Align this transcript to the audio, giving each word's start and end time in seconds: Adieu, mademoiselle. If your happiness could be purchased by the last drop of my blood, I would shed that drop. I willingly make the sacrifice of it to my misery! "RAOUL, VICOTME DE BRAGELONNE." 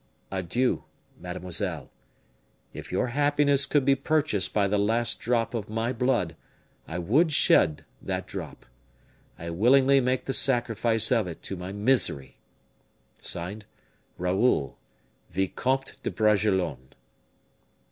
Adieu, 0.31 0.83
mademoiselle. 1.19 1.91
If 2.73 2.91
your 2.91 3.09
happiness 3.09 3.67
could 3.67 3.85
be 3.85 3.93
purchased 3.93 4.51
by 4.51 4.67
the 4.67 4.79
last 4.79 5.19
drop 5.19 5.53
of 5.53 5.69
my 5.69 5.93
blood, 5.93 6.35
I 6.87 6.97
would 6.97 7.31
shed 7.31 7.85
that 8.01 8.25
drop. 8.25 8.65
I 9.37 9.51
willingly 9.51 10.01
make 10.01 10.25
the 10.25 10.33
sacrifice 10.33 11.11
of 11.11 11.27
it 11.27 11.43
to 11.43 11.55
my 11.55 11.71
misery! 11.71 12.39
"RAOUL, 14.17 14.79
VICOTME 15.29 15.97
DE 16.01 16.09
BRAGELONNE." 16.09 16.93